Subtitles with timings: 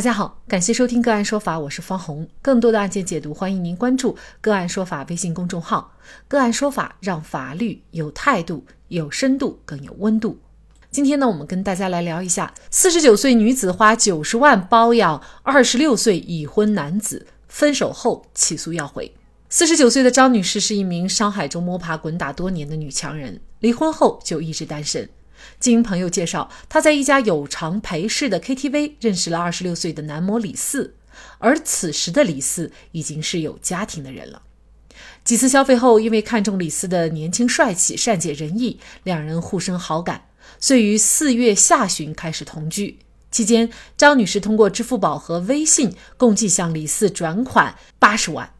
[0.00, 2.26] 大家好，感谢收听个案说法，我是方红。
[2.40, 5.92] 更多的案件解读，欢迎您关注个案说法微信公众号。
[6.26, 10.38] 个案说法让法律有态度、有深度、更有温度。
[10.90, 19.14] 今天呢，我们跟大家来聊一下：四十九岁女子花九十万包养二十六岁已婚男子，分手后起诉要回。
[19.50, 25.06] 四十九岁的张女士是一名商海中摸爬滚打多年的女强人，离婚后就一直单身。
[25.58, 30.94] 经朋友介绍，他在一家有偿陪侍的 KTV 认识了二十六岁的男模李四，
[31.38, 34.42] 而此时的李四已经是有家庭的人了。
[35.24, 40.26] 几次消费后，因为看中李四的年轻帅气、善解人意，两人互生好感，
[40.58, 42.98] 遂于四月下旬开始同居。
[43.30, 48.52] 期间，张女士通过支付宝和微信共计向李四转款八十万。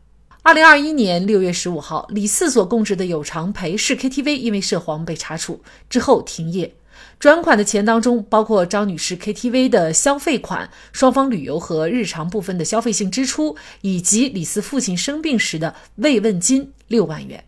[0.42, 6.74] 二零二一年六月十五号，李四所供职的有偿陪侍 KTV 因为涉黄被查处之后停业。
[7.18, 17.44] 转款的钱当中包括张女士 KTV 的消费款、双方旅游和日常部分的消费性支出，以及李四父亲生病时的慰问金六万元。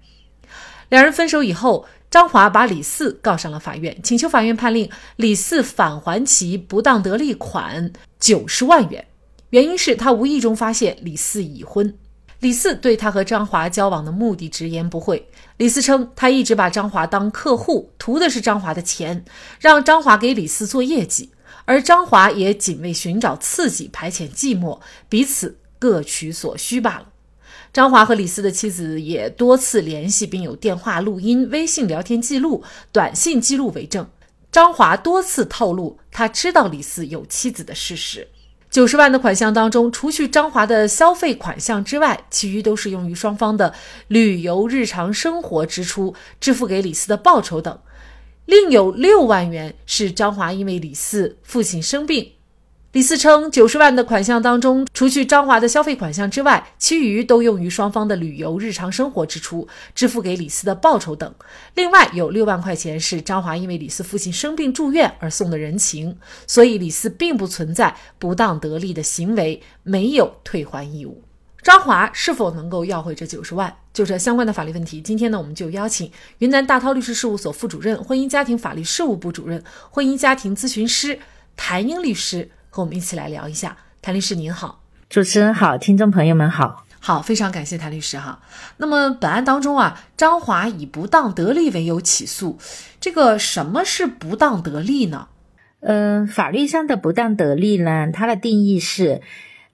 [0.91, 9.07] 两人分手以后，张华把李四告上了法院，请求法院判令李四返还其不当得利款九十万元，
[9.49, 11.97] 原因是他无意中发现李四已婚。
[12.43, 15.29] 李四对他和张华交往的目的直言不讳。
[15.59, 19.25] 李四称，他一直把张华当客户，图的是张华的钱，
[19.61, 21.31] 让张华给李四做业绩，
[21.67, 27.07] 而张华也仅为寻找刺激，排遣寂寞，彼此各取所需罢了。
[27.73, 34.11] 张华和李四的妻子也多次联系，并有电话录音、微信聊天记录、短信记录为证。
[34.51, 38.27] 张华多次透露，他知道李四有妻子的事实。
[38.73, 43.75] 九十万的款项当中，除去张华的消费款项之外，其余都是用于双方的
[44.09, 47.79] 旅游、日常生活支出、支付给李四的报酬等。
[48.47, 52.33] 另有六万元是张华因为李四父亲生病。
[52.93, 61.35] 李四称，九十万的款项当中，除去张华的消费款项之外，其余都用于双方的旅游、日常生活支出、支付给李四的报酬等。
[61.75, 71.23] 另外有六万块钱是张华因为李四父亲生病住院而送的人情，所以李四并不存在不当得利的行为，没有退还义务。
[71.63, 73.75] 张华是否能够要回这九十万？
[73.95, 81.19] 就这相关的法律问题，今天呢，我们就邀请云南大韬律师事务所副主任、婚姻家庭法律事务部主任、婚姻家庭咨询师
[81.57, 82.51] 谭英律师。
[82.75, 88.41] 和我们一起来聊一下，谭律师您好，主持人好，听众朋友们好，好，非常感谢谭律师哈。
[88.79, 92.57] 那么本案当中啊，张华以不当得利为由起诉，
[92.99, 95.29] 这个什么是不当得利呢？
[95.81, 99.21] 嗯，法律上的不当得利呢，它的定义是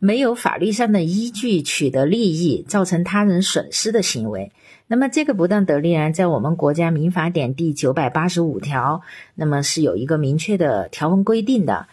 [0.01, 4.51] 没有法律上的依据取得利益，造成他人损失的行为。
[4.89, 9.03] 那么这个不当得利呢，在我们国家民法典第九百八十五条，
[9.37, 11.87] 那么是有一个明确的条文规定的。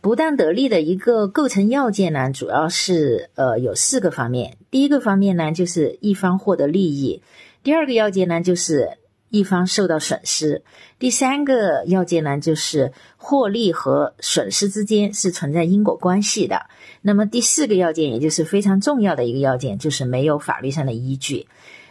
[0.00, 4.56] 不当得利的一个构成要件呢，主要是呃有四个方面。
[4.70, 7.22] 第一个方面呢，就是一方获得利益；
[7.62, 8.98] 第二个要件呢，就是
[9.30, 10.62] 一方受到损失；
[10.98, 16.66] 第三个要件呢，就是获利和损失之间是存在因果关系的。
[17.02, 21.46] 那么第四个要件，也就是非常重要的一个要件，就是没有法律上的依据。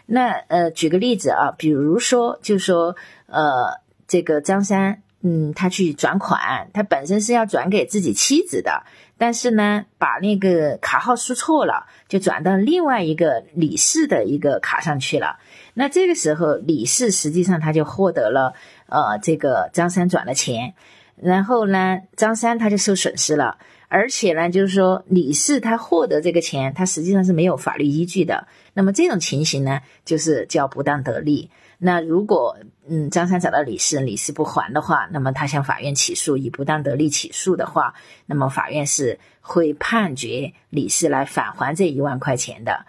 [0.06, 2.96] 那呃，举个例子啊，比如说，就说
[3.28, 5.02] 呃，这个张三。
[5.28, 8.84] 嗯，他去转款，他本身是要转给自己妻子的，
[9.18, 15.40] 但是呢，把那个卡号输错了，就转到另外一个李四的一个卡上去了。
[15.74, 18.54] 那这个时候，李四实际上他就获得了
[18.88, 20.76] 呃这个张三转的钱，
[21.16, 28.48] 然后呢，张三他就受损失了，而且呢，就是说李四他获得这个钱，他实际上是没有法律依据的。
[28.74, 31.50] 那么这种情形呢，就是叫不当得利。
[31.78, 32.58] 那如果
[32.88, 37.94] 嗯张三找到李四，李四不还的话，那么他向法院起诉以不当得利起诉的话，
[38.26, 42.86] 那么法院是会判决李四来返还这一万块钱的。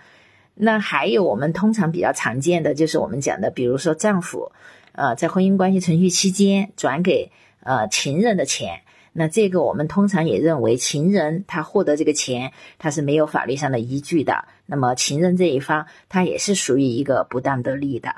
[0.54, 4.52] 那还有我们通常比较常见的就是我们讲的，比如说丈夫
[4.92, 7.30] 呃在婚姻关系存续期间转给
[7.64, 8.82] 呃情人的钱，
[9.18, 18.14] 那这个我们通常也认为情人他获得这个钱他是没有法律上的依据的，那么情人这一方他也是属于一个不当得利的。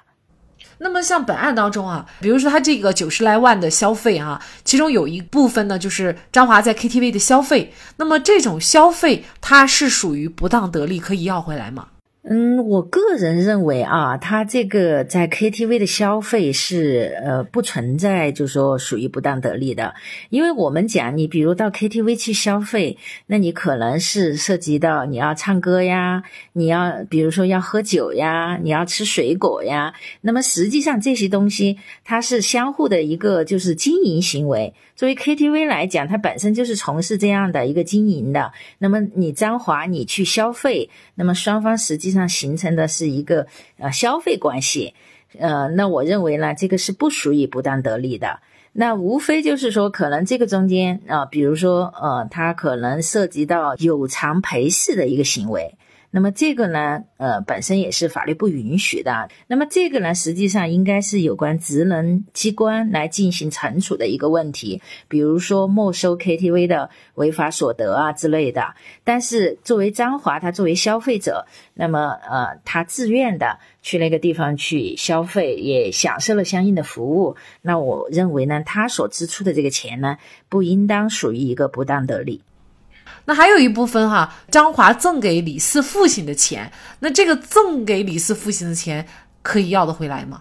[0.80, 11.88] 那么像本案当中啊，比如说他这个九十来万的消费啊，其中有一部分呢就是张华在 KTV 的消费，那么这种消费它是属于不当得利，可以要回来吗？
[12.30, 19.94] 嗯，我个人认为啊，他这个在 KTV 的消费是呃不存在，就说属于不当得利的。
[20.28, 22.98] 因为我们讲，你比如到 KTV 去消费，
[23.28, 26.22] 那你可能是涉及到你要唱歌呀，
[26.52, 29.94] 你要比如说要喝酒呀，你要吃水果呀。
[30.20, 38.52] 那么实际上这些东西它是相互的一个就是经营行为，作为 KTV 来讲，它本身就是从事这样的一个经营的。
[38.80, 43.46] 那么你张华你去消费，那么双方实际上那形成的是一个
[43.78, 44.92] 呃消费关系。
[45.38, 48.40] 呃，那我认为呢，这个是不属于不当得利的。
[48.72, 55.74] 那无非就是说，可能这个中间啊，比如说呃，它可能涉及到有偿陪侍的一个行为。
[56.10, 59.28] 那么这个呢，呃，本身也是法律不允许的。
[59.46, 68.74] 那么这个呢，实际上应该是有关职能机关来进行惩处的一个问题，比如说没收 KTV 的违法所得啊之类的。
[69.04, 77.36] 但是作为张华，他作为消费者，那么呃，他自愿的去那个地方去消费，也享受了相应的服务。
[77.60, 80.16] 那我认为呢，他所支出的这个钱呢，
[80.48, 82.40] 不应当属于一个不当得利。
[83.28, 89.06] 那还有一部分哈，张华赠给李四父亲的钱，那这个赠给李四父亲的钱
[89.42, 90.40] 可以要得回来吗？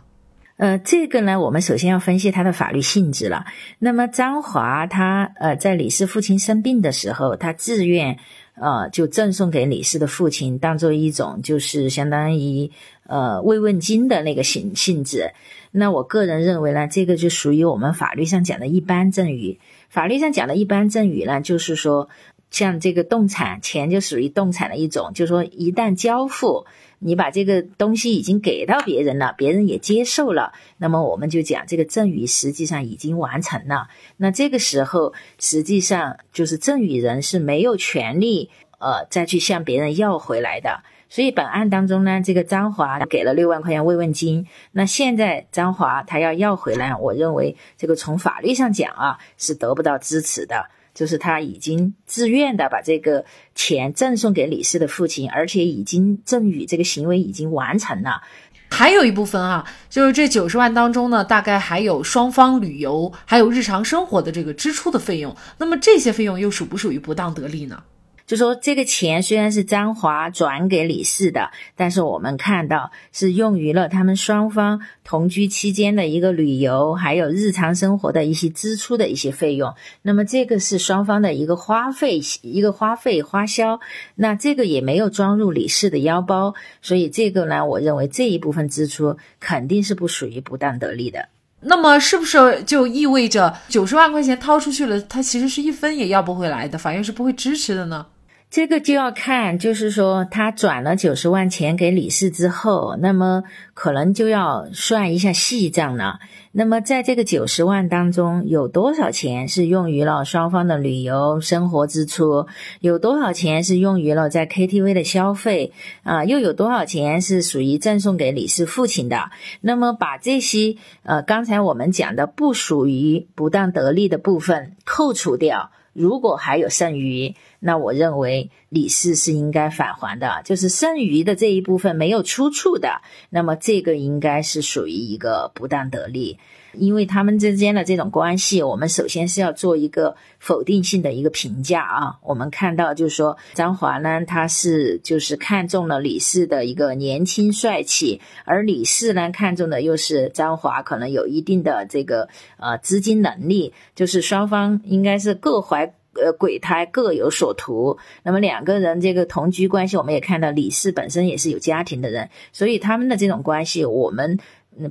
[0.55, 3.45] 呃，这个呢，我们首先要分析它的法律性质了。
[3.79, 8.17] 那么张华他呃在李四父亲生病的时候，他自愿
[8.55, 12.71] 呃就赠送给李四的父亲，当做一种就是相当于
[13.05, 15.33] 呃慰问金的那个性性质。
[15.71, 19.59] 那我个人认为呢，这个就属于我们法律上讲的一般赠与。
[19.89, 22.07] 法律上讲的一般赠与呢，就是说。
[22.49, 26.65] 像这个动产钱就属于动产的一种，就是说一旦交付，
[26.99, 33.89] 你把这个东西已经给到别人了，别人也接受了，那么我们就讲这个赠与实际上已经完成了。
[34.17, 38.49] 那这个时候实际上就是赠与人是没有权利
[38.79, 40.83] 呃再去向别人要回来的。
[41.09, 50.69] 所以本案当中呢，这个张华给了六万块钱慰问金，那现在张华他要要回来，我认为这个从法律上讲啊是得不到支持的。
[50.97, 53.23] 就是他已经自愿的把这个
[53.53, 58.23] 钱赠送给李四的父亲，而且已经赠与这个行为已经完成了。
[58.71, 65.35] 还有一部分啊，就是这九十万当中呢，大概还有双方旅游还有日常生活的这个支出的费用。
[65.59, 67.83] 那么这些费用又属不属于不当得利呢？
[68.27, 79.73] 就说这个钱虽然是张华转给李四的，但是我们看到是用于了他们双方同居期间的一个旅游，还有日常生活的一些支出的一些费用。
[80.01, 83.79] 那么这个是双方的一个花费，一个花费花销。
[84.15, 91.29] 那这个也没有装入李四的腰包，所以这个呢，我认为这一部分支出肯定是不属于不当得利的。
[91.61, 96.77] 那么是不是就意味着九十万块钱掏出去了，他其实是一分也要不回来的？
[96.77, 98.05] 法院是不会支持的呢？
[98.49, 106.19] 这个就要看，就是说他转了九十万钱给李四之后，那么可能就要算一下细账了。
[106.53, 112.47] 那么在这个九十万当中，有多少钱是用于了双方的旅游生活支出？
[112.79, 115.73] 有多少钱是用于了在 KTV 的消费？
[116.03, 119.29] 啊，又有多少钱是属于赠送给李四父亲的？
[119.59, 125.71] 那么把这些呃刚才我们讲的不属于不当得利的部分扣除掉。
[125.97, 133.01] 如果还有剩余，那我认为李四是应该返还的，就是剩余的这一部分没有出处的，
[133.31, 136.37] 那么这个应该是属于一个不当得利，
[136.79, 142.15] 因为他们之间的这种关系，我们首先是要做一个否定性的一个评价啊。
[142.23, 155.93] 我们看到就是说张华呢，他是就是看中了李四的一个年轻帅气，而李四呢看中的又是张华可能有一定的这个呃资金能力，就是双方应该是各怀。
[156.19, 157.95] 呃，鬼胎各有所图。
[158.23, 164.39] 那么两个人这个同居关系，我们也看到李四本身也是有家庭的人，所以他们的这种关系，我们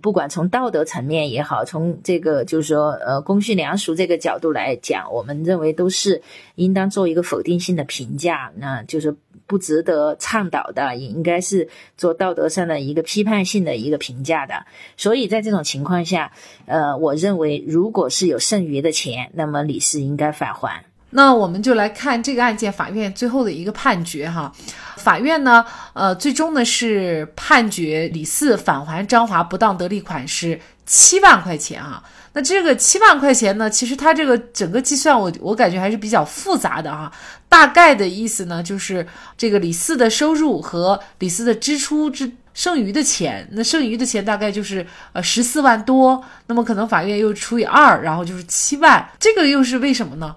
[0.03, 6.23] 不管从道德层面也好，从这个就是说呃公序良俗这个角度来讲，我们认为都是
[6.57, 9.15] 应当做一个否定性的评价，那就是
[9.47, 14.67] 不值得倡导的，也应该是做道德上的一个批判性的一个评价的。
[14.97, 16.33] 所以在这种情况下，
[16.67, 20.85] 呃，我认为如果是有剩余的钱，那么李四应该返还。
[21.11, 24.53] 那我们就来看这个案件法院最后的一个判决哈，
[25.07, 32.03] 法院呢，呃，最终呢是判决李四返还张华不当得利款是七万块钱啊。
[32.33, 37.13] 那这个七万块钱呢，其实它这个整个计算我我感觉还是比较复杂的啊。
[37.49, 39.07] 大概的意思呢，就是
[39.39, 50.35] 这个李四的收入和李四的支出之剩余的钱，那剩余的钱大概就是呃十四万多，那么可能法院又除以二，然后就是七万，这个又是为什么呢？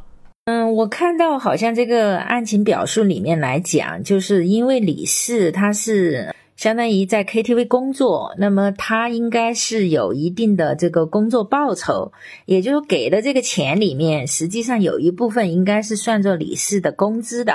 [0.50, 12.14] 嗯，我看到好像这个案情表述里面来讲，就是因为李四他是相当于在 KTV 工作，那么他应该是有一定的这个工作报酬，
[12.48, 17.54] 也就是给的这个钱里面，实际上有一部分应该是算作李四的工资的。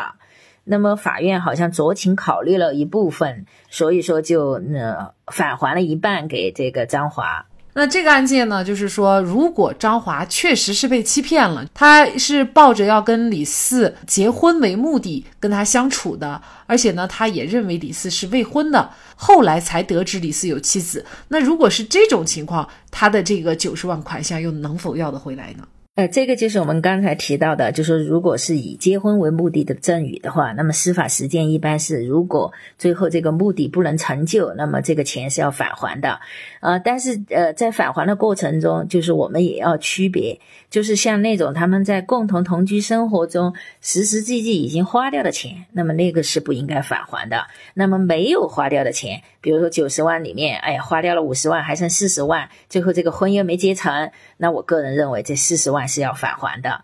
[0.63, 7.47] 那么法院好像酌情考虑了一部分，所以说就呃返还了一半给这个张华。
[7.77, 21.05] 那这个案件呢，就是说，如果张华确实是被欺骗了，他是抱着要跟李四结婚为目的跟他相处的，而且呢，他也认为李四是未婚的，后来才得知李四有妻子。
[21.29, 25.65] 那如果是这种情况，他的这个九十万款项又能否要得回来呢？
[25.97, 36.19] 呃，这个就是我们刚才提到的，就说如果是以结婚为目的的赠与的话，那么司法实践一般是，如果最后这个目的不能成就，那么这个钱是要返还的。
[36.59, 47.47] 呃，但是呃，在返还的过程中，就是我们也要区别，就是像那种他们在共同同居生活中实实际际已经花掉的钱，那么那个是不应该返还的。
[47.75, 55.87] 那么没有花掉的钱，比如说九十万里面，哎呀，花掉了五十万，还剩四十万，最后这个婚约没结成，那我个人认为这四十万。
[55.87, 56.83] 是要返还的，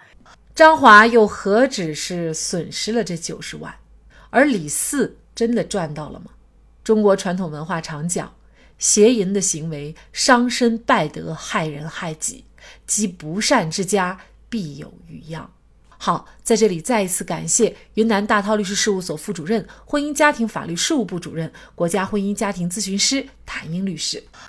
[0.55, 3.75] 张华又何止是损失了这九十万，
[4.29, 6.33] 而李四真的赚到了吗？
[6.85, 8.31] 中国传统文化常讲，
[8.77, 12.45] 邪淫的行为伤身败德，害人害己，
[12.87, 14.19] 积不善之家
[14.51, 15.51] 必有余殃。
[16.03, 24.25] 好，在这里再一次感谢云南大韬律师事务所副主任、婚姻家庭法律事务部主任、国家婚姻家庭咨询师谭英律师。